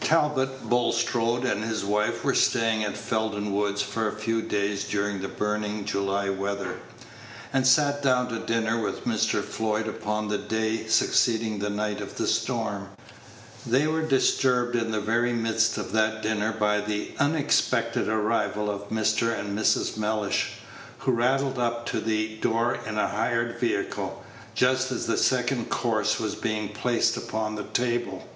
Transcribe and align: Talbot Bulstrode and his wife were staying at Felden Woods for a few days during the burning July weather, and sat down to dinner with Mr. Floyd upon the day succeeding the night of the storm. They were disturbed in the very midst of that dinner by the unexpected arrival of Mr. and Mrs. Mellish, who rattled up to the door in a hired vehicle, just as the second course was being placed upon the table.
Talbot 0.00 0.68
Bulstrode 0.68 1.44
and 1.44 1.62
his 1.62 1.84
wife 1.84 2.24
were 2.24 2.34
staying 2.34 2.82
at 2.82 2.96
Felden 2.96 3.54
Woods 3.54 3.82
for 3.82 4.08
a 4.08 4.16
few 4.18 4.42
days 4.42 4.82
during 4.82 5.20
the 5.20 5.28
burning 5.28 5.84
July 5.84 6.28
weather, 6.28 6.80
and 7.52 7.64
sat 7.64 8.02
down 8.02 8.26
to 8.30 8.40
dinner 8.40 8.80
with 8.80 9.04
Mr. 9.04 9.44
Floyd 9.44 9.86
upon 9.86 10.26
the 10.26 10.38
day 10.38 10.88
succeeding 10.88 11.60
the 11.60 11.70
night 11.70 12.00
of 12.00 12.16
the 12.16 12.26
storm. 12.26 12.88
They 13.64 13.86
were 13.86 14.02
disturbed 14.02 14.74
in 14.74 14.90
the 14.90 15.00
very 15.00 15.32
midst 15.32 15.78
of 15.78 15.92
that 15.92 16.20
dinner 16.20 16.50
by 16.50 16.80
the 16.80 17.12
unexpected 17.20 18.08
arrival 18.08 18.68
of 18.68 18.88
Mr. 18.90 19.38
and 19.38 19.56
Mrs. 19.56 19.96
Mellish, 19.96 20.54
who 20.98 21.12
rattled 21.12 21.60
up 21.60 21.86
to 21.90 22.00
the 22.00 22.34
door 22.38 22.76
in 22.88 22.98
a 22.98 23.06
hired 23.06 23.60
vehicle, 23.60 24.24
just 24.52 24.90
as 24.90 25.06
the 25.06 25.16
second 25.16 25.70
course 25.70 26.18
was 26.18 26.34
being 26.34 26.70
placed 26.70 27.16
upon 27.16 27.54
the 27.54 27.62
table. 27.62 28.26